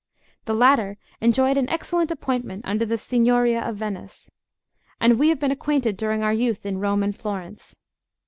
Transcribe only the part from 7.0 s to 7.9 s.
and Florence.